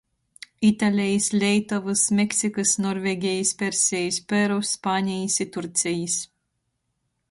Italejis, 0.69 1.27
Leitovys, 1.43 2.05
Meksikys, 2.21 2.73
Norvegejis, 2.87 3.55
Persejis, 3.63 4.21
Peru, 4.35 4.61
Spanejis 4.75 5.41
i 5.47 5.53
Turcejis. 5.57 6.23